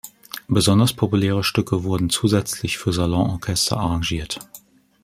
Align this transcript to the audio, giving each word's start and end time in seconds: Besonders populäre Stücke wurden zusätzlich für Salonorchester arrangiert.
Besonders 0.47 0.93
populäre 0.93 1.43
Stücke 1.43 1.83
wurden 1.83 2.09
zusätzlich 2.09 2.79
für 2.79 2.91
Salonorchester 2.91 3.77
arrangiert. 3.77 4.39